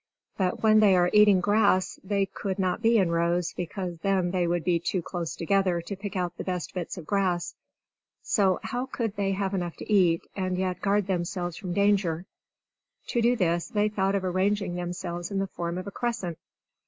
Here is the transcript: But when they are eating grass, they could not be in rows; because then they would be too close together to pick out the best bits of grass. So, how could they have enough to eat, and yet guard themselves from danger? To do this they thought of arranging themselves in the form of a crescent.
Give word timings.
But 0.35 0.63
when 0.63 0.79
they 0.79 0.95
are 0.95 1.11
eating 1.13 1.41
grass, 1.41 1.99
they 2.03 2.25
could 2.25 2.57
not 2.57 2.81
be 2.81 2.97
in 2.97 3.11
rows; 3.11 3.53
because 3.53 3.99
then 3.99 4.31
they 4.31 4.47
would 4.47 4.63
be 4.63 4.79
too 4.79 5.03
close 5.03 5.35
together 5.35 5.79
to 5.79 5.95
pick 5.95 6.15
out 6.15 6.35
the 6.37 6.43
best 6.43 6.73
bits 6.73 6.97
of 6.97 7.05
grass. 7.05 7.53
So, 8.23 8.59
how 8.63 8.87
could 8.87 9.15
they 9.15 9.33
have 9.33 9.53
enough 9.53 9.75
to 9.75 9.93
eat, 9.93 10.23
and 10.35 10.57
yet 10.57 10.81
guard 10.81 11.05
themselves 11.05 11.55
from 11.55 11.73
danger? 11.75 12.25
To 13.09 13.21
do 13.21 13.35
this 13.35 13.67
they 13.67 13.89
thought 13.89 14.15
of 14.15 14.23
arranging 14.23 14.73
themselves 14.73 15.29
in 15.29 15.37
the 15.37 15.45
form 15.45 15.77
of 15.77 15.85
a 15.85 15.91
crescent. 15.91 16.39